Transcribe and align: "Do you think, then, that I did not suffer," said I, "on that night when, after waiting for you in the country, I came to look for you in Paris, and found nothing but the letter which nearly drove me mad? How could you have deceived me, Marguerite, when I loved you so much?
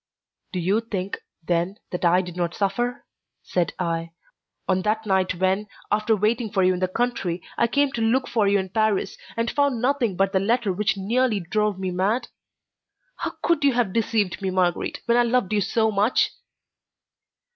"Do 0.51 0.59
you 0.59 0.79
think, 0.81 1.19
then, 1.43 1.77
that 1.91 2.03
I 2.05 2.23
did 2.23 2.35
not 2.35 2.55
suffer," 2.55 3.05
said 3.43 3.75
I, 3.77 4.13
"on 4.67 4.81
that 4.81 5.05
night 5.05 5.35
when, 5.35 5.67
after 5.91 6.15
waiting 6.15 6.49
for 6.51 6.63
you 6.63 6.73
in 6.73 6.79
the 6.79 6.87
country, 6.87 7.43
I 7.55 7.67
came 7.67 7.91
to 7.91 8.01
look 8.01 8.27
for 8.27 8.47
you 8.47 8.57
in 8.57 8.69
Paris, 8.69 9.15
and 9.37 9.51
found 9.51 9.79
nothing 9.79 10.15
but 10.15 10.33
the 10.33 10.39
letter 10.39 10.73
which 10.73 10.97
nearly 10.97 11.39
drove 11.39 11.77
me 11.77 11.91
mad? 11.91 12.29
How 13.17 13.35
could 13.43 13.63
you 13.63 13.73
have 13.73 13.93
deceived 13.93 14.41
me, 14.41 14.49
Marguerite, 14.49 15.01
when 15.05 15.17
I 15.17 15.21
loved 15.21 15.53
you 15.53 15.61
so 15.61 15.91
much? 15.91 16.31